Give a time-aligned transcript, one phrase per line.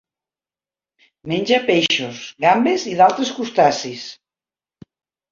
[1.31, 4.07] Menja peixos, gambes i d'altres crustacis.